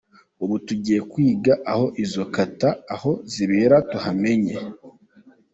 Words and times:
Ubu 0.43 0.55
tugiye 0.65 0.99
kwiga 1.11 1.53
aho 1.71 1.85
izo 2.03 2.23
kata 2.33 2.69
aho 2.95 3.11
zibera 3.31 3.75
tuhamenye”. 3.89 4.55